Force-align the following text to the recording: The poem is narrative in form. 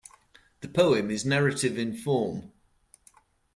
The 0.61 0.67
poem 0.67 1.11
is 1.11 1.25
narrative 1.25 1.77
in 1.77 1.95
form. 1.95 2.51